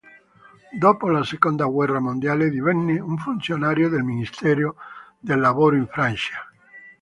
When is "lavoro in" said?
5.39-5.85